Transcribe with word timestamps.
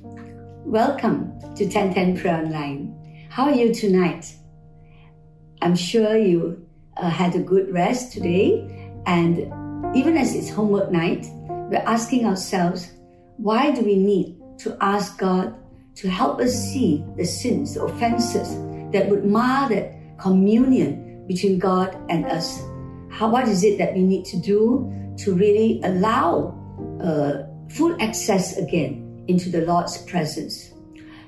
Welcome 0.00 1.38
to 1.56 1.64
1010 1.64 2.18
Prayer 2.18 2.42
Online. 2.42 3.28
How 3.28 3.44
are 3.44 3.54
you 3.54 3.74
tonight? 3.74 4.34
I'm 5.60 5.76
sure 5.76 6.16
you 6.16 6.66
uh, 6.96 7.10
had 7.10 7.34
a 7.34 7.40
good 7.40 7.72
rest 7.72 8.12
today, 8.12 8.94
and 9.06 9.38
even 9.94 10.16
as 10.16 10.34
it's 10.34 10.48
homework 10.48 10.90
night, 10.90 11.26
we're 11.48 11.84
asking 11.86 12.26
ourselves, 12.26 12.90
why 13.36 13.70
do 13.70 13.82
we 13.82 13.96
need 13.96 14.40
to 14.60 14.76
ask 14.80 15.18
God 15.18 15.54
to 15.96 16.08
help 16.08 16.40
us 16.40 16.54
see 16.54 17.04
the 17.16 17.24
sins, 17.24 17.74
the 17.74 17.82
offenses 17.84 18.54
that 18.92 19.08
would 19.10 19.24
mar 19.26 19.68
that 19.68 19.92
communion 20.18 21.26
between 21.26 21.58
God 21.58 21.96
and 22.08 22.24
us? 22.26 22.60
How, 23.10 23.28
what 23.28 23.46
is 23.46 23.62
it 23.62 23.78
that 23.78 23.94
we 23.94 24.02
need 24.02 24.24
to 24.26 24.38
do 24.38 24.90
to 25.18 25.34
really 25.34 25.80
allow 25.84 26.58
uh, 27.02 27.44
full 27.68 27.94
access 28.00 28.56
again 28.56 29.01
into 29.28 29.50
the 29.50 29.62
Lord's 29.62 29.98
presence? 29.98 30.72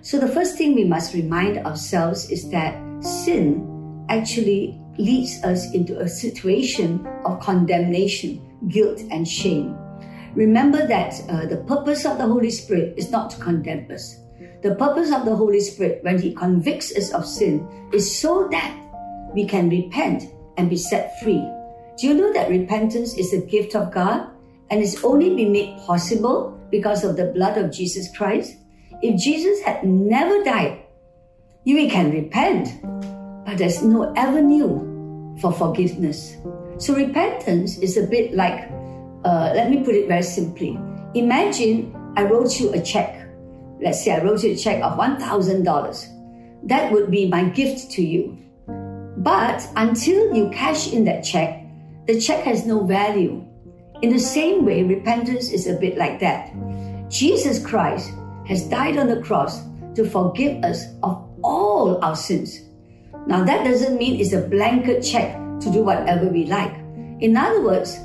So, 0.02 0.18
the 0.18 0.28
first 0.28 0.58
thing 0.58 0.74
we 0.74 0.84
must 0.84 1.14
remind 1.14 1.58
ourselves 1.58 2.30
is 2.30 2.50
that 2.50 2.76
sin 3.02 4.06
actually 4.08 4.80
leads 4.98 5.42
us 5.44 5.72
into 5.72 5.98
a 5.98 6.08
situation 6.08 7.06
of 7.24 7.40
condemnation, 7.40 8.40
guilt, 8.68 9.00
and 9.10 9.26
shame. 9.26 9.76
Remember 10.34 10.86
that 10.86 11.14
uh, 11.28 11.46
the 11.46 11.64
purpose 11.68 12.04
of 12.04 12.18
the 12.18 12.26
Holy 12.26 12.50
Spirit 12.50 12.94
is 12.96 13.10
not 13.10 13.30
to 13.30 13.38
condemn 13.38 13.90
us. 13.90 14.16
The 14.62 14.74
purpose 14.74 15.12
of 15.12 15.24
the 15.24 15.36
Holy 15.36 15.60
Spirit, 15.60 16.02
when 16.02 16.20
He 16.20 16.34
convicts 16.34 16.94
us 16.96 17.12
of 17.12 17.26
sin, 17.26 17.68
is 17.92 18.04
so 18.04 18.48
that 18.50 18.76
we 19.34 19.46
can 19.46 19.68
repent 19.68 20.24
and 20.56 20.70
be 20.70 20.76
set 20.76 21.20
free. 21.20 21.42
Do 21.98 22.08
you 22.08 22.14
know 22.14 22.32
that 22.32 22.50
repentance 22.50 23.16
is 23.16 23.32
a 23.32 23.46
gift 23.46 23.76
of 23.76 23.92
God 23.92 24.28
and 24.70 24.82
it's 24.82 25.04
only 25.04 25.34
been 25.34 25.52
made 25.52 25.78
possible 25.78 26.58
because 26.74 27.04
of 27.04 27.14
the 27.14 27.30
blood 27.30 27.56
of 27.56 27.70
Jesus 27.70 28.10
Christ? 28.16 28.58
If 29.00 29.14
Jesus 29.22 29.62
had 29.62 29.86
never 29.86 30.42
died, 30.42 30.82
you 31.62 31.78
can 31.88 32.10
repent, 32.10 32.82
but 33.46 33.58
there's 33.58 33.82
no 33.82 34.12
avenue 34.16 35.38
for 35.38 35.52
forgiveness. 35.52 36.34
So 36.78 36.94
repentance 36.94 37.78
is 37.78 37.96
a 37.96 38.06
bit 38.06 38.34
like 38.34 38.66
uh, 39.24 39.52
let 39.54 39.70
me 39.70 39.82
put 39.86 39.94
it 39.94 40.08
very 40.08 40.22
simply. 40.22 40.76
Imagine 41.14 41.94
I 42.16 42.24
wrote 42.24 42.58
you 42.58 42.74
a 42.74 42.82
check. 42.82 43.22
Let's 43.80 44.04
say 44.04 44.12
I 44.12 44.22
wrote 44.22 44.42
you 44.42 44.52
a 44.52 44.56
check 44.56 44.82
of 44.82 44.98
$1,000. 44.98 46.68
That 46.68 46.92
would 46.92 47.10
be 47.10 47.28
my 47.28 47.44
gift 47.44 47.90
to 47.92 48.02
you. 48.02 48.36
But 49.18 49.66
until 49.76 50.34
you 50.34 50.50
cash 50.50 50.92
in 50.92 51.04
that 51.04 51.22
check, 51.22 51.64
the 52.06 52.20
check 52.20 52.44
has 52.44 52.66
no 52.66 52.84
value. 52.84 53.46
In 54.02 54.10
the 54.10 54.18
same 54.18 54.66
way, 54.66 54.82
repentance 54.82 55.50
is 55.50 55.66
a 55.66 55.78
bit 55.78 55.96
like 55.96 56.20
that. 56.20 56.52
Jesus 57.14 57.64
Christ 57.64 58.10
has 58.44 58.66
died 58.66 58.98
on 58.98 59.06
the 59.06 59.22
cross 59.22 59.62
to 59.94 60.04
forgive 60.04 60.64
us 60.64 60.86
of 61.04 61.24
all 61.44 62.04
our 62.04 62.16
sins. 62.16 62.60
Now, 63.28 63.44
that 63.44 63.62
doesn't 63.62 63.96
mean 63.96 64.18
it's 64.18 64.32
a 64.32 64.40
blanket 64.40 65.00
check 65.02 65.38
to 65.60 65.70
do 65.70 65.84
whatever 65.84 66.26
we 66.26 66.46
like. 66.46 66.74
In 67.20 67.36
other 67.36 67.62
words, 67.62 67.96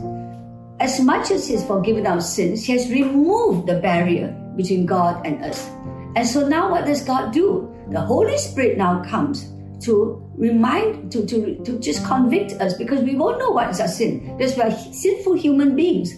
as 0.79 1.01
much 1.01 1.31
as 1.31 1.47
He 1.47 1.55
has 1.55 1.65
forgiven 1.65 2.05
our 2.05 2.21
sins, 2.21 2.63
He 2.63 2.73
has 2.73 2.87
removed 2.91 3.65
the 3.65 3.79
barrier 3.79 4.29
between 4.55 4.85
God 4.85 5.25
and 5.25 5.43
us. 5.43 5.67
And 6.15 6.27
so 6.27 6.47
now 6.47 6.69
what 6.69 6.85
does 6.85 7.01
God 7.01 7.33
do? 7.33 7.67
The 7.89 8.01
Holy 8.01 8.37
Spirit 8.37 8.77
now 8.77 9.03
comes 9.03 9.49
to 9.85 10.23
remind, 10.37 11.11
to, 11.13 11.25
to, 11.25 11.57
to 11.63 11.79
just 11.79 12.05
convict 12.05 12.61
us 12.61 12.75
because 12.75 13.01
we 13.01 13.15
won't 13.15 13.39
know 13.39 13.49
what 13.49 13.71
is 13.71 13.81
our 13.81 13.87
sin 13.87 14.37
because 14.37 14.55
we 14.55 14.61
are 14.61 14.71
sinful 14.71 15.33
human 15.33 15.75
beings. 15.75 16.13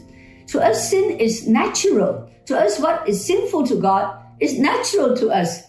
To 0.47 0.61
us, 0.61 0.89
sin 0.89 1.19
is 1.19 1.47
natural. 1.47 2.29
To 2.45 2.57
us, 2.57 2.79
what 2.79 3.07
is 3.07 3.25
sinful 3.25 3.67
to 3.67 3.75
God 3.75 4.17
is 4.39 4.59
natural 4.59 5.15
to 5.17 5.29
us. 5.29 5.63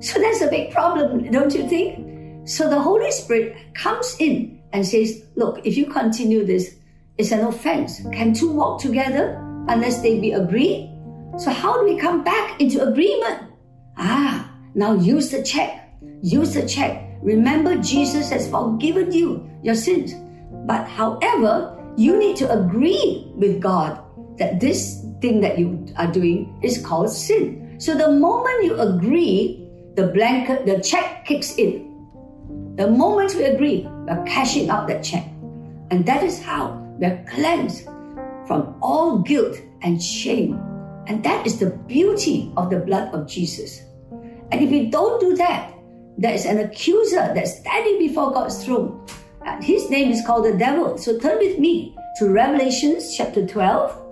So 0.00 0.18
that's 0.20 0.40
a 0.40 0.48
big 0.48 0.72
problem, 0.72 1.30
don't 1.30 1.54
you 1.54 1.68
think? 1.68 2.48
So 2.48 2.68
the 2.68 2.80
Holy 2.80 3.10
Spirit 3.12 3.74
comes 3.74 4.16
in 4.18 4.60
and 4.72 4.86
says, 4.86 5.24
Look, 5.36 5.64
if 5.64 5.76
you 5.76 5.86
continue 5.86 6.44
this, 6.44 6.76
it's 7.18 7.32
an 7.32 7.40
offense. 7.40 8.00
Can 8.12 8.34
two 8.34 8.52
walk 8.52 8.80
together 8.80 9.40
unless 9.68 10.02
they 10.02 10.20
be 10.20 10.32
agreed? 10.32 10.92
So 11.38 11.50
how 11.50 11.80
do 11.80 11.84
we 11.84 11.98
come 11.98 12.24
back 12.24 12.60
into 12.60 12.86
agreement? 12.86 13.52
Ah, 13.96 14.50
now 14.74 14.94
use 14.94 15.30
the 15.30 15.42
check. 15.42 15.90
Use 16.22 16.54
the 16.54 16.66
check. 16.66 17.18
Remember, 17.22 17.76
Jesus 17.76 18.30
has 18.30 18.48
forgiven 18.48 19.12
you 19.12 19.48
your 19.62 19.74
sins. 19.74 20.14
But 20.66 20.86
however, 20.86 21.76
you 21.96 22.18
need 22.18 22.36
to 22.36 22.50
agree 22.52 23.32
with 23.34 23.60
God 23.60 24.00
that 24.38 24.60
this 24.60 25.04
thing 25.20 25.40
that 25.40 25.58
you 25.58 25.86
are 25.96 26.10
doing 26.10 26.58
is 26.62 26.84
called 26.84 27.10
sin. 27.10 27.76
So 27.78 27.94
the 27.94 28.10
moment 28.10 28.64
you 28.64 28.78
agree, 28.78 29.68
the 29.94 30.08
blanket, 30.08 30.66
the 30.66 30.80
check 30.80 31.24
kicks 31.24 31.56
in. 31.56 31.84
The 32.76 32.90
moment 32.90 33.34
we 33.34 33.44
agree, 33.44 33.86
we're 34.06 34.22
cashing 34.24 34.68
out 34.68 34.88
that 34.88 35.02
check. 35.02 35.26
And 35.90 36.04
that 36.06 36.22
is 36.22 36.42
how 36.42 36.72
we're 36.98 37.24
cleansed 37.28 37.84
from 38.46 38.76
all 38.82 39.18
guilt 39.18 39.56
and 39.82 40.02
shame. 40.02 40.60
And 41.06 41.24
that 41.24 41.46
is 41.46 41.58
the 41.58 41.70
beauty 41.70 42.52
of 42.56 42.70
the 42.70 42.80
blood 42.80 43.14
of 43.14 43.26
Jesus. 43.26 43.82
And 44.50 44.62
if 44.62 44.70
we 44.70 44.90
don't 44.90 45.20
do 45.20 45.36
that, 45.36 45.72
there 46.18 46.34
is 46.34 46.46
an 46.46 46.58
accuser 46.58 47.32
that's 47.34 47.58
standing 47.58 47.98
before 47.98 48.32
God's 48.32 48.64
throne. 48.64 49.06
And 49.44 49.62
his 49.62 49.90
name 49.90 50.10
is 50.10 50.24
called 50.26 50.44
the 50.44 50.56
devil. 50.56 50.98
So 50.98 51.18
turn 51.18 51.38
with 51.38 51.58
me 51.58 51.94
to 52.18 52.28
Revelations 52.28 53.16
chapter 53.16 53.46
12 53.46 54.05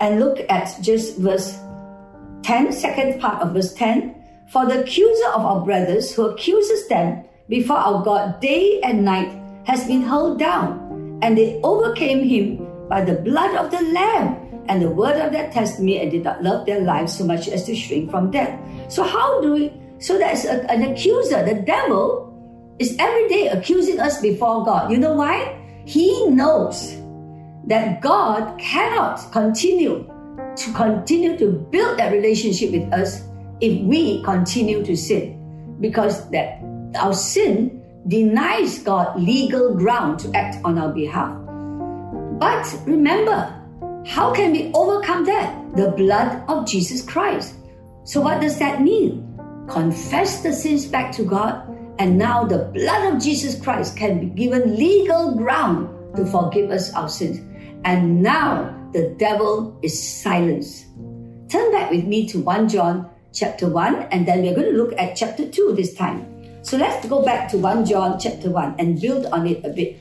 and 0.00 0.20
look 0.20 0.38
at 0.48 0.76
just 0.80 1.18
verse 1.18 1.58
10, 2.42 2.72
second 2.72 3.20
part 3.20 3.42
of 3.42 3.52
verse 3.52 3.74
10. 3.74 4.14
For 4.48 4.66
the 4.66 4.80
accuser 4.80 5.28
of 5.34 5.44
our 5.44 5.64
brothers 5.64 6.14
who 6.14 6.28
accuses 6.28 6.88
them 6.88 7.24
before 7.48 7.76
our 7.76 8.02
God 8.02 8.40
day 8.40 8.80
and 8.82 9.04
night 9.04 9.30
has 9.66 9.86
been 9.86 10.02
hurled 10.02 10.38
down 10.38 11.18
and 11.22 11.36
they 11.36 11.60
overcame 11.62 12.24
him 12.24 12.66
by 12.88 13.04
the 13.04 13.14
blood 13.20 13.54
of 13.56 13.70
the 13.70 13.82
Lamb 13.92 14.64
and 14.68 14.80
the 14.80 14.90
word 14.90 15.16
of 15.20 15.32
their 15.32 15.50
testimony 15.50 16.00
and 16.00 16.10
did 16.10 16.24
not 16.24 16.42
love 16.42 16.66
their 16.66 16.80
lives 16.80 17.16
so 17.16 17.24
much 17.24 17.48
as 17.48 17.64
to 17.64 17.74
shrink 17.74 18.10
from 18.10 18.30
death. 18.30 18.58
So, 18.90 19.02
how 19.02 19.40
do 19.40 19.52
we? 19.52 19.72
So, 19.98 20.16
there's 20.18 20.44
a, 20.44 20.70
an 20.70 20.82
accuser. 20.82 21.44
The 21.44 21.60
devil 21.62 22.28
is 22.78 22.96
every 22.98 23.28
day 23.28 23.48
accusing 23.48 24.00
us 24.00 24.20
before 24.20 24.64
God. 24.64 24.90
You 24.90 24.98
know 24.98 25.14
why? 25.14 25.56
He 25.84 26.28
knows 26.28 26.94
that 27.68 28.00
God 28.00 28.58
cannot 28.58 29.30
continue 29.30 30.04
to 30.56 30.72
continue 30.72 31.36
to 31.38 31.52
build 31.70 31.98
that 31.98 32.12
relationship 32.12 32.72
with 32.72 32.92
us 32.92 33.22
if 33.60 33.80
we 33.82 34.22
continue 34.24 34.84
to 34.84 34.96
sin 34.96 35.76
because 35.80 36.28
that 36.30 36.62
our 36.96 37.12
sin 37.12 37.82
denies 38.08 38.78
God 38.82 39.20
legal 39.20 39.74
ground 39.74 40.18
to 40.20 40.34
act 40.34 40.56
on 40.64 40.78
our 40.78 40.92
behalf. 40.92 41.36
But 42.40 42.64
remember, 42.86 43.54
how 44.06 44.32
can 44.32 44.52
we 44.52 44.72
overcome 44.72 45.26
that? 45.26 45.76
The 45.76 45.90
blood 45.90 46.42
of 46.48 46.66
Jesus 46.66 47.02
Christ. 47.02 47.54
So, 48.04 48.22
what 48.22 48.40
does 48.40 48.58
that 48.58 48.80
mean? 48.80 49.24
Confess 49.68 50.42
the 50.42 50.52
sins 50.54 50.86
back 50.86 51.12
to 51.12 51.24
God, 51.24 51.68
and 51.98 52.16
now 52.16 52.44
the 52.44 52.70
blood 52.72 53.12
of 53.12 53.22
Jesus 53.22 53.60
Christ 53.60 53.96
can 53.96 54.20
be 54.20 54.26
given 54.26 54.76
legal 54.76 55.34
ground 55.34 56.16
to 56.16 56.24
forgive 56.24 56.70
us 56.70 56.94
our 56.94 57.08
sins. 57.08 57.40
And 57.84 58.22
now 58.22 58.74
the 58.92 59.14
devil 59.18 59.78
is 59.82 59.94
silenced. 60.22 60.86
Turn 61.48 61.72
back 61.72 61.90
with 61.90 62.04
me 62.04 62.28
to 62.28 62.40
1 62.40 62.68
John 62.68 63.08
chapter 63.32 63.68
1, 63.68 64.08
and 64.10 64.26
then 64.26 64.42
we're 64.42 64.54
going 64.54 64.72
to 64.72 64.76
look 64.76 64.92
at 64.98 65.16
chapter 65.16 65.48
2 65.48 65.74
this 65.76 65.94
time. 65.94 66.26
So 66.62 66.76
let's 66.76 67.06
go 67.08 67.24
back 67.24 67.48
to 67.50 67.58
1 67.58 67.86
John 67.86 68.18
chapter 68.18 68.50
1 68.50 68.76
and 68.78 69.00
build 69.00 69.26
on 69.26 69.46
it 69.46 69.64
a 69.64 69.70
bit. 69.70 70.00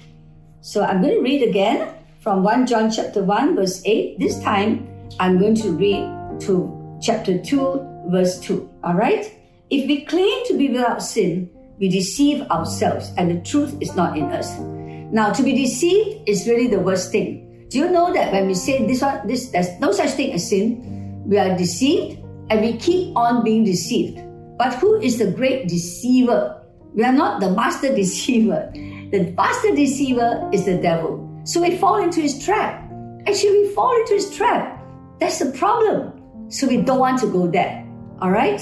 So 0.61 0.83
I'm 0.83 1.01
going 1.01 1.15
to 1.15 1.21
read 1.21 1.47
again 1.47 1.93
from 2.19 2.43
1 2.43 2.67
John 2.67 2.91
chapter 2.91 3.23
1 3.23 3.55
verse 3.55 3.81
8. 3.85 4.19
This 4.19 4.39
time 4.41 4.87
I'm 5.19 5.39
going 5.39 5.55
to 5.55 5.71
read 5.71 6.41
to 6.41 6.99
chapter 7.01 7.41
2 7.41 8.07
verse 8.09 8.39
2. 8.41 8.69
All 8.83 8.95
right? 8.95 9.33
If 9.69 9.87
we 9.87 10.03
claim 10.05 10.45
to 10.47 10.57
be 10.57 10.69
without 10.69 11.01
sin, 11.01 11.49
we 11.79 11.89
deceive 11.89 12.41
ourselves 12.49 13.13
and 13.17 13.31
the 13.31 13.41
truth 13.41 13.75
is 13.79 13.95
not 13.95 14.17
in 14.17 14.25
us. 14.25 14.57
Now 14.59 15.31
to 15.31 15.43
be 15.43 15.53
deceived 15.53 16.27
is 16.27 16.47
really 16.47 16.67
the 16.67 16.79
worst 16.79 17.11
thing. 17.11 17.46
Do 17.69 17.79
you 17.79 17.89
know 17.91 18.13
that 18.13 18.31
when 18.31 18.47
we 18.47 18.53
say 18.53 18.85
this 18.87 19.01
one, 19.01 19.27
this 19.27 19.49
there's 19.49 19.79
no 19.79 19.91
such 19.91 20.11
thing 20.11 20.33
as 20.33 20.49
sin, 20.49 21.23
we 21.25 21.37
are 21.37 21.57
deceived 21.57 22.23
and 22.49 22.61
we 22.61 22.77
keep 22.77 23.15
on 23.15 23.43
being 23.43 23.65
deceived. 23.65 24.23
But 24.57 24.75
who 24.75 24.99
is 25.01 25.19
the 25.19 25.31
great 25.31 25.67
deceiver? 25.67 26.63
We 26.93 27.03
are 27.03 27.11
not 27.11 27.41
the 27.41 27.51
master 27.51 27.93
deceiver. 28.01 28.71
The 28.73 29.33
master 29.35 29.75
deceiver 29.75 30.49
is 30.53 30.65
the 30.65 30.77
devil. 30.77 31.27
So 31.43 31.61
we 31.61 31.77
fall 31.77 32.01
into 32.01 32.21
his 32.21 32.43
trap. 32.43 32.83
Actually, 33.27 33.63
we 33.63 33.73
fall 33.73 33.95
into 33.99 34.13
his 34.13 34.35
trap. 34.35 34.81
That's 35.19 35.39
the 35.39 35.51
problem. 35.51 36.13
So 36.49 36.67
we 36.67 36.77
don't 36.77 36.99
want 36.99 37.19
to 37.19 37.27
go 37.27 37.47
there. 37.47 37.85
All 38.21 38.31
right? 38.31 38.61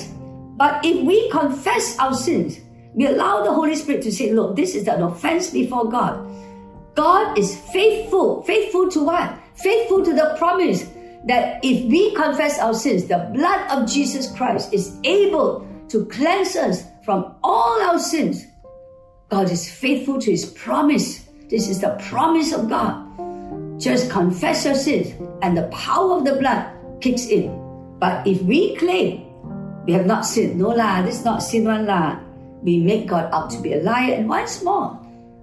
But 0.57 0.83
if 0.83 1.05
we 1.05 1.29
confess 1.29 1.97
our 1.99 2.13
sins, 2.13 2.59
we 2.93 3.05
allow 3.05 3.43
the 3.43 3.53
Holy 3.53 3.75
Spirit 3.75 4.01
to 4.03 4.11
say, 4.11 4.31
look, 4.31 4.55
this 4.55 4.73
is 4.73 4.87
an 4.87 5.03
offense 5.03 5.49
before 5.49 5.89
God. 5.89 6.25
God 6.95 7.37
is 7.37 7.59
faithful. 7.71 8.41
Faithful 8.43 8.89
to 8.91 9.03
what? 9.03 9.37
Faithful 9.55 10.03
to 10.03 10.13
the 10.13 10.35
promise 10.37 10.89
that 11.27 11.59
if 11.63 11.85
we 11.91 12.15
confess 12.15 12.59
our 12.59 12.73
sins, 12.73 13.05
the 13.05 13.29
blood 13.33 13.69
of 13.69 13.89
Jesus 13.89 14.31
Christ 14.31 14.73
is 14.73 14.97
able 15.03 15.67
to 15.89 16.05
cleanse 16.05 16.55
us 16.55 16.83
from 17.03 17.35
all 17.43 17.81
our 17.81 17.99
sins. 17.99 18.45
God 19.29 19.51
is 19.51 19.69
faithful 19.69 20.19
to 20.19 20.31
his 20.31 20.45
promise. 20.45 21.25
This 21.49 21.67
is 21.67 21.81
the 21.81 21.97
promise 22.09 22.53
of 22.53 22.69
God. 22.69 23.03
Just 23.79 24.09
confess 24.09 24.65
your 24.65 24.75
sins 24.75 25.13
and 25.41 25.57
the 25.57 25.67
power 25.67 26.17
of 26.17 26.25
the 26.25 26.35
blood 26.35 26.71
kicks 27.01 27.27
in. 27.27 27.51
But 27.99 28.25
if 28.25 28.41
we 28.43 28.75
claim 28.77 29.25
we 29.85 29.93
have 29.93 30.05
not 30.05 30.25
sinned, 30.25 30.57
no 30.57 30.69
lah, 30.69 31.01
this 31.01 31.19
is 31.19 31.25
not 31.25 31.43
sin 31.43 31.65
one 31.65 31.85
lah, 31.85 32.19
we 32.63 32.79
make 32.79 33.07
God 33.07 33.29
out 33.33 33.49
to 33.51 33.61
be 33.61 33.73
a 33.73 33.81
liar. 33.81 34.13
And 34.13 34.29
once 34.29 34.63
more, 34.63 34.99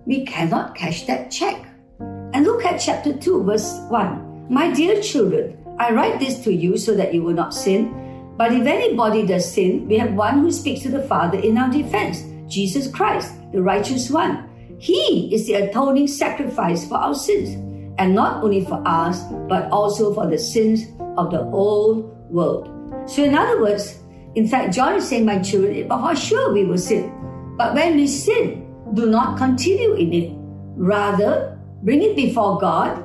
we 0.06 0.24
cannot 0.24 0.74
cash 0.74 1.06
that 1.06 1.30
check. 1.30 1.66
And 2.00 2.44
look 2.44 2.64
at 2.64 2.78
chapter 2.78 3.12
2, 3.12 3.44
verse 3.44 3.80
1. 3.88 4.46
My 4.48 4.70
dear 4.70 5.00
children, 5.00 5.58
I 5.78 5.92
write 5.92 6.20
this 6.20 6.42
to 6.44 6.52
you 6.52 6.76
so 6.76 6.94
that 6.94 7.14
you 7.14 7.22
will 7.22 7.34
not 7.34 7.54
sin. 7.54 8.34
But 8.36 8.52
if 8.52 8.66
anybody 8.66 9.26
does 9.26 9.50
sin, 9.50 9.86
we 9.86 9.98
have 9.98 10.14
one 10.14 10.40
who 10.40 10.50
speaks 10.50 10.82
to 10.82 10.90
the 10.90 11.02
Father 11.04 11.38
in 11.38 11.58
our 11.58 11.70
defense 11.70 12.24
Jesus 12.48 12.86
Christ, 12.86 13.32
the 13.52 13.62
righteous 13.62 14.10
one. 14.10 14.48
He 14.78 15.32
is 15.32 15.46
the 15.46 15.54
atoning 15.54 16.08
sacrifice 16.08 16.86
for 16.86 16.96
our 16.96 17.14
sins, 17.14 17.54
and 17.98 18.14
not 18.14 18.42
only 18.42 18.64
for 18.64 18.82
us, 18.84 19.22
but 19.48 19.70
also 19.70 20.12
for 20.12 20.26
the 20.26 20.38
sins 20.38 20.84
of 21.16 21.30
the 21.30 21.44
whole 21.44 22.02
world. 22.28 22.68
So, 23.06 23.24
in 23.24 23.34
other 23.34 23.60
words, 23.60 23.98
in 24.34 24.48
fact, 24.48 24.74
John 24.74 24.96
is 24.96 25.08
saying, 25.08 25.24
My 25.24 25.38
children, 25.38 25.88
for 25.88 26.16
sure 26.16 26.52
we 26.52 26.64
will 26.64 26.78
sin. 26.78 27.12
But 27.56 27.74
when 27.74 27.96
we 27.96 28.06
sin, 28.06 28.71
do 28.94 29.06
not 29.06 29.38
continue 29.38 29.94
in 29.94 30.12
it. 30.12 30.32
Rather, 30.76 31.58
bring 31.82 32.02
it 32.02 32.16
before 32.16 32.58
God, 32.58 33.02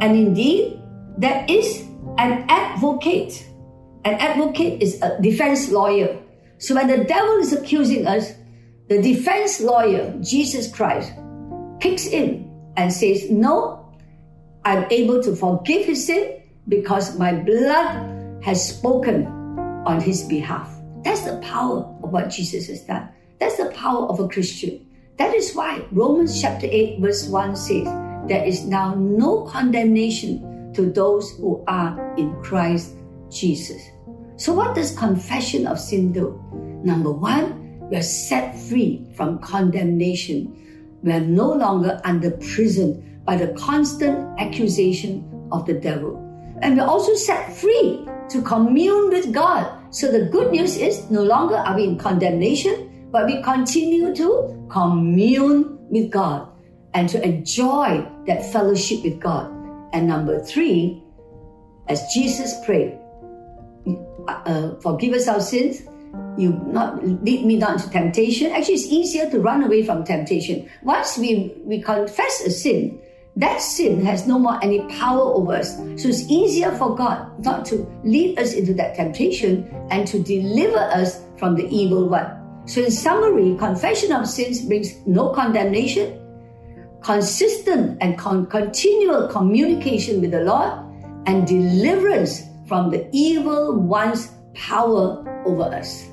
and 0.00 0.16
indeed, 0.16 0.80
there 1.18 1.44
is 1.48 1.82
an 2.18 2.44
advocate. 2.48 3.46
An 4.04 4.14
advocate 4.14 4.82
is 4.82 5.00
a 5.02 5.20
defense 5.20 5.70
lawyer. 5.70 6.18
So 6.58 6.74
when 6.74 6.88
the 6.88 7.04
devil 7.04 7.38
is 7.38 7.52
accusing 7.52 8.06
us, 8.06 8.32
the 8.88 9.00
defense 9.00 9.60
lawyer, 9.60 10.14
Jesus 10.20 10.70
Christ, 10.70 11.12
kicks 11.80 12.06
in 12.06 12.50
and 12.76 12.92
says, 12.92 13.30
No, 13.30 13.92
I'm 14.64 14.86
able 14.90 15.22
to 15.22 15.34
forgive 15.34 15.86
his 15.86 16.06
sin 16.06 16.42
because 16.68 17.18
my 17.18 17.32
blood 17.32 18.42
has 18.42 18.76
spoken 18.76 19.26
on 19.86 20.00
his 20.00 20.24
behalf. 20.24 20.70
That's 21.02 21.22
the 21.22 21.38
power 21.38 21.80
of 22.02 22.10
what 22.10 22.30
Jesus 22.30 22.68
has 22.68 22.82
done. 22.82 23.08
That's 23.38 23.56
the 23.56 23.70
power 23.70 24.06
of 24.06 24.20
a 24.20 24.28
Christian. 24.28 24.83
That 25.16 25.34
is 25.34 25.54
why 25.54 25.86
Romans 25.92 26.40
chapter 26.40 26.66
8, 26.68 27.00
verse 27.00 27.28
1 27.28 27.56
says, 27.56 27.86
There 28.26 28.44
is 28.44 28.66
now 28.66 28.94
no 28.94 29.42
condemnation 29.42 30.72
to 30.74 30.90
those 30.90 31.30
who 31.36 31.62
are 31.68 32.14
in 32.16 32.34
Christ 32.42 32.96
Jesus. 33.30 33.80
So, 34.36 34.52
what 34.52 34.74
does 34.74 34.96
confession 34.96 35.66
of 35.66 35.78
sin 35.78 36.12
do? 36.12 36.42
Number 36.82 37.12
one, 37.12 37.78
we 37.88 37.96
are 37.96 38.02
set 38.02 38.58
free 38.58 39.06
from 39.14 39.38
condemnation. 39.38 40.50
We 41.02 41.12
are 41.12 41.20
no 41.20 41.52
longer 41.52 42.00
under 42.04 42.32
prison 42.32 43.20
by 43.24 43.36
the 43.36 43.54
constant 43.54 44.18
accusation 44.40 45.22
of 45.52 45.64
the 45.66 45.74
devil. 45.74 46.18
And 46.62 46.76
we're 46.76 46.86
also 46.86 47.14
set 47.14 47.54
free 47.54 48.08
to 48.30 48.42
commune 48.42 49.10
with 49.10 49.32
God. 49.32 49.70
So 49.94 50.10
the 50.10 50.26
good 50.26 50.50
news 50.50 50.76
is 50.76 51.08
no 51.10 51.22
longer 51.22 51.56
are 51.56 51.76
we 51.76 51.84
in 51.84 51.98
condemnation, 51.98 52.90
but 53.14 53.26
we 53.26 53.40
continue 53.42 54.12
to 54.12 54.66
commune 54.68 55.78
with 55.88 56.10
God 56.10 56.48
and 56.94 57.08
to 57.08 57.22
enjoy 57.22 58.04
that 58.26 58.44
fellowship 58.50 59.04
with 59.04 59.20
God. 59.20 59.46
And 59.92 60.08
number 60.08 60.42
three, 60.42 61.00
as 61.86 62.02
Jesus 62.12 62.58
prayed, 62.66 62.98
uh, 64.26 64.74
forgive 64.82 65.14
us 65.14 65.28
our 65.28 65.38
sins. 65.38 65.82
You 66.36 66.58
not 66.66 67.06
lead 67.06 67.46
me 67.46 67.54
not 67.56 67.78
into 67.78 67.88
temptation. 67.90 68.50
Actually, 68.50 68.82
it's 68.82 68.86
easier 68.86 69.30
to 69.30 69.38
run 69.38 69.62
away 69.62 69.86
from 69.86 70.02
temptation. 70.02 70.68
Once 70.82 71.16
we, 71.16 71.54
we 71.62 71.80
confess 71.80 72.42
a 72.44 72.50
sin, 72.50 73.00
that 73.36 73.60
sin 73.60 74.04
has 74.04 74.26
no 74.26 74.40
more 74.40 74.58
any 74.60 74.80
power 74.98 75.22
over 75.22 75.54
us. 75.54 75.76
So 76.02 76.08
it's 76.08 76.28
easier 76.28 76.72
for 76.72 76.96
God 76.96 77.30
not 77.44 77.64
to 77.66 77.86
lead 78.02 78.40
us 78.40 78.54
into 78.54 78.74
that 78.74 78.96
temptation 78.96 79.70
and 79.92 80.04
to 80.08 80.18
deliver 80.18 80.78
us 80.78 81.22
from 81.38 81.54
the 81.54 81.68
evil 81.68 82.08
one. 82.08 82.43
So, 82.66 82.82
in 82.82 82.90
summary, 82.90 83.56
confession 83.58 84.12
of 84.12 84.26
sins 84.26 84.64
brings 84.64 84.94
no 85.06 85.30
condemnation, 85.30 86.18
consistent 87.02 87.98
and 88.00 88.18
con- 88.18 88.46
continual 88.46 89.28
communication 89.28 90.20
with 90.20 90.30
the 90.30 90.40
Lord, 90.40 90.72
and 91.26 91.46
deliverance 91.46 92.42
from 92.66 92.90
the 92.90 93.08
evil 93.12 93.78
one's 93.78 94.30
power 94.54 95.42
over 95.44 95.64
us. 95.64 96.08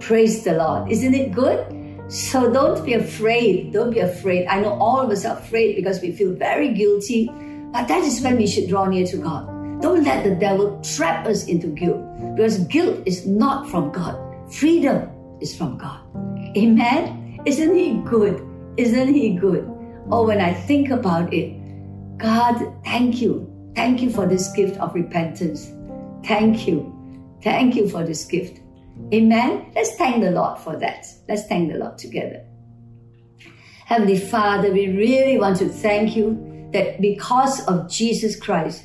Praise 0.00 0.44
the 0.44 0.54
Lord. 0.54 0.90
Isn't 0.90 1.14
it 1.14 1.32
good? 1.32 1.60
So 2.08 2.52
don't 2.52 2.84
be 2.84 2.94
afraid. 2.94 3.72
Don't 3.72 3.90
be 3.90 4.00
afraid. 4.00 4.46
I 4.46 4.60
know 4.60 4.78
all 4.80 5.00
of 5.00 5.10
us 5.10 5.24
are 5.24 5.36
afraid 5.36 5.76
because 5.76 6.00
we 6.00 6.12
feel 6.12 6.32
very 6.34 6.72
guilty, 6.72 7.28
but 7.72 7.88
that 7.88 8.02
is 8.04 8.20
when 8.22 8.36
we 8.36 8.46
should 8.46 8.68
draw 8.68 8.86
near 8.86 9.06
to 9.06 9.16
God. 9.16 9.46
Don't 9.82 10.04
let 10.04 10.24
the 10.24 10.34
devil 10.34 10.80
trap 10.82 11.26
us 11.26 11.46
into 11.46 11.66
guilt 11.66 12.00
because 12.34 12.60
guilt 12.68 13.02
is 13.04 13.26
not 13.26 13.68
from 13.68 13.90
God. 13.90 14.16
Freedom 14.52 15.10
is 15.40 15.56
from 15.56 15.78
God. 15.78 16.00
Amen. 16.56 17.40
Isn't 17.44 17.74
he 17.74 17.98
good? 18.04 18.44
Isn't 18.76 19.14
he 19.14 19.34
good? 19.34 19.68
Oh, 20.10 20.26
when 20.26 20.40
I 20.40 20.52
think 20.52 20.90
about 20.90 21.32
it, 21.32 21.56
God, 22.18 22.56
thank 22.84 23.20
you. 23.20 23.52
Thank 23.74 24.00
you 24.00 24.10
for 24.10 24.26
this 24.26 24.50
gift 24.52 24.78
of 24.78 24.94
repentance. 24.94 25.70
Thank 26.24 26.66
you. 26.66 26.92
Thank 27.42 27.76
you 27.76 27.88
for 27.88 28.04
this 28.04 28.24
gift. 28.24 28.60
Amen. 29.12 29.70
Let's 29.74 29.94
thank 29.96 30.22
the 30.22 30.30
Lord 30.30 30.58
for 30.58 30.76
that. 30.76 31.06
Let's 31.28 31.46
thank 31.46 31.72
the 31.72 31.78
Lord 31.78 31.98
together. 31.98 32.44
Heavenly 33.84 34.18
Father, 34.18 34.72
we 34.72 34.88
really 34.88 35.38
want 35.38 35.58
to 35.58 35.68
thank 35.68 36.16
you 36.16 36.68
that 36.72 37.00
because 37.00 37.64
of 37.66 37.88
Jesus 37.90 38.38
Christ, 38.38 38.84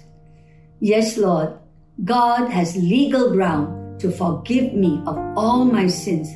yes, 0.79 1.17
Lord, 1.17 1.57
God 2.03 2.49
has 2.49 2.75
legal 2.75 3.31
ground 3.31 3.99
to 4.01 4.11
forgive 4.11 4.73
me 4.73 5.01
of 5.05 5.17
all 5.35 5.65
my 5.65 5.87
sins 5.87 6.29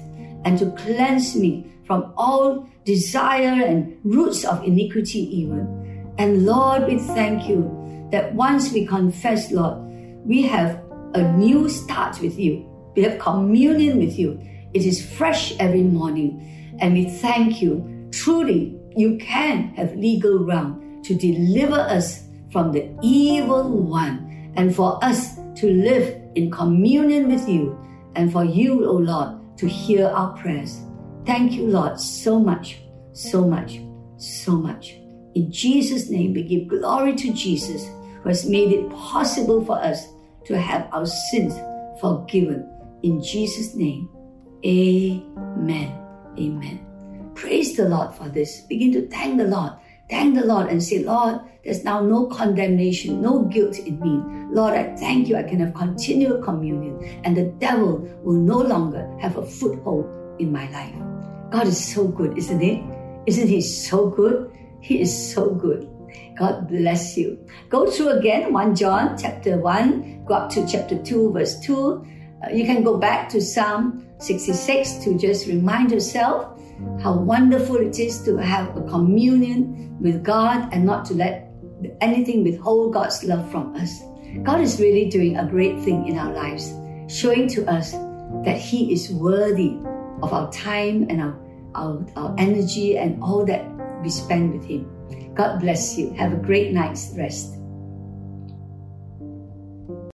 and 0.45 0.57
to 0.59 0.71
cleanse 0.71 1.35
me 1.35 1.71
from 1.85 2.13
all 2.15 2.69
desire 2.85 3.65
and 3.65 3.97
roots 4.03 4.45
of 4.45 4.63
iniquity, 4.63 5.19
even. 5.41 6.13
And 6.17 6.45
Lord, 6.45 6.87
we 6.87 6.99
thank 6.99 7.49
you 7.49 8.07
that 8.11 8.33
once 8.33 8.71
we 8.71 8.85
confess, 8.85 9.51
Lord, 9.51 9.77
we 10.25 10.43
have 10.43 10.81
a 11.13 11.31
new 11.33 11.67
start 11.67 12.21
with 12.21 12.39
you 12.39 12.71
we 12.95 13.03
have 13.03 13.19
communion 13.19 13.99
with 13.99 14.17
you. 14.17 14.39
It 14.73 14.85
is 14.85 15.05
fresh 15.05 15.55
every 15.59 15.83
morning. 15.83 16.77
And 16.79 16.93
we 16.93 17.09
thank 17.09 17.61
you. 17.61 18.09
Truly, 18.11 18.79
you 18.95 19.17
can 19.17 19.69
have 19.75 19.95
legal 19.95 20.39
ground 20.39 21.03
to 21.05 21.13
deliver 21.13 21.75
us 21.75 22.23
from 22.51 22.71
the 22.71 22.89
evil 23.01 23.69
one 23.69 24.51
and 24.55 24.73
for 24.73 25.03
us 25.03 25.35
to 25.55 25.69
live 25.69 26.21
in 26.35 26.49
communion 26.49 27.29
with 27.29 27.47
you 27.49 27.77
and 28.15 28.31
for 28.31 28.45
you, 28.45 28.85
O 28.85 28.89
oh 28.89 28.97
Lord, 28.97 29.29
to 29.57 29.67
hear 29.67 30.07
our 30.07 30.35
prayers. 30.37 30.81
Thank 31.25 31.53
you, 31.53 31.67
Lord, 31.67 31.99
so 31.99 32.39
much, 32.39 32.79
so 33.13 33.47
much, 33.47 33.79
so 34.17 34.53
much. 34.53 34.95
In 35.33 35.51
Jesus' 35.51 36.09
name, 36.09 36.33
we 36.33 36.43
give 36.43 36.67
glory 36.67 37.15
to 37.15 37.33
Jesus 37.33 37.85
who 38.21 38.29
has 38.29 38.47
made 38.47 38.71
it 38.71 38.89
possible 38.89 39.63
for 39.65 39.77
us 39.77 40.07
to 40.45 40.57
have 40.57 40.87
our 40.91 41.05
sins 41.05 41.53
forgiven 41.99 42.69
in 43.05 43.21
Jesus' 43.21 43.75
name, 43.75 44.09
amen. 44.65 45.93
Amen. 46.39 47.31
Praise 47.35 47.77
the 47.77 47.87
Lord 47.87 48.15
for 48.15 48.29
this. 48.29 48.61
Begin 48.61 48.91
to 48.93 49.07
thank 49.09 49.37
the 49.37 49.45
Lord. 49.45 49.73
Thank 50.09 50.35
the 50.35 50.45
Lord 50.45 50.67
and 50.67 50.81
say, 50.81 51.03
Lord, 51.03 51.39
there's 51.63 51.83
now 51.83 52.01
no 52.01 52.27
condemnation, 52.27 53.21
no 53.21 53.43
guilt 53.43 53.79
in 53.79 53.99
me. 53.99 54.21
Lord, 54.53 54.73
I 54.73 54.95
thank 54.95 55.27
you. 55.27 55.35
I 55.35 55.43
can 55.43 55.59
have 55.59 55.73
continual 55.73 56.41
communion, 56.43 57.21
and 57.23 57.35
the 57.35 57.45
devil 57.57 57.99
will 58.23 58.39
no 58.39 58.59
longer 58.59 59.09
have 59.19 59.37
a 59.37 59.45
foothold 59.45 60.05
in 60.39 60.51
my 60.51 60.69
life. 60.69 60.93
God 61.51 61.67
is 61.67 61.93
so 61.93 62.07
good, 62.07 62.37
isn't 62.37 62.61
it? 62.61 62.83
Isn't 63.25 63.47
He 63.47 63.61
so 63.61 64.09
good? 64.09 64.51
He 64.79 65.01
is 65.01 65.33
so 65.33 65.49
good. 65.49 65.89
God 66.37 66.67
bless 66.67 67.17
you. 67.17 67.39
Go 67.69 67.89
through 67.89 68.09
again 68.09 68.53
1 68.53 68.75
John 68.75 69.17
chapter 69.17 69.57
1, 69.57 70.25
go 70.25 70.35
up 70.35 70.51
to 70.51 70.67
chapter 70.67 71.01
2, 71.01 71.31
verse 71.33 71.59
2 71.61 72.05
uh, 72.43 72.49
you 72.49 72.65
can 72.65 72.83
go 72.83 72.97
back 72.97 73.29
to 73.29 73.41
Psalm 73.41 74.05
66 74.19 75.03
to 75.05 75.17
just 75.17 75.47
remind 75.47 75.91
yourself 75.91 76.54
how 77.01 77.13
wonderful 77.13 77.77
it 77.77 77.99
is 77.99 78.21
to 78.23 78.37
have 78.37 78.75
a 78.75 78.81
communion 78.83 79.97
with 79.99 80.23
God 80.23 80.69
and 80.73 80.85
not 80.85 81.05
to 81.05 81.13
let 81.13 81.51
anything 82.01 82.43
withhold 82.43 82.93
God's 82.93 83.23
love 83.23 83.49
from 83.51 83.75
us. 83.75 84.01
God 84.43 84.61
is 84.61 84.79
really 84.79 85.09
doing 85.09 85.37
a 85.37 85.47
great 85.47 85.79
thing 85.81 86.07
in 86.07 86.17
our 86.17 86.33
lives, 86.33 86.73
showing 87.07 87.47
to 87.49 87.65
us 87.69 87.91
that 88.43 88.57
He 88.57 88.91
is 88.91 89.11
worthy 89.11 89.77
of 90.21 90.33
our 90.33 90.51
time 90.51 91.07
and 91.09 91.21
our, 91.21 91.39
our, 91.75 92.05
our 92.15 92.35
energy 92.37 92.97
and 92.97 93.21
all 93.23 93.45
that 93.45 93.65
we 94.01 94.09
spend 94.09 94.53
with 94.53 94.65
Him. 94.65 94.89
God 95.33 95.59
bless 95.59 95.97
you. 95.97 96.11
Have 96.13 96.33
a 96.33 96.37
great 96.37 96.71
night's 96.71 97.13
rest. 97.17 97.55